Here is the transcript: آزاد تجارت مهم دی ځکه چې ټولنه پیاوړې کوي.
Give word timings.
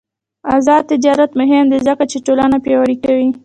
آزاد 0.55 0.83
تجارت 0.91 1.31
مهم 1.39 1.65
دی 1.71 1.79
ځکه 1.87 2.03
چې 2.11 2.17
ټولنه 2.25 2.57
پیاوړې 2.65 2.95
کوي. 3.03 3.29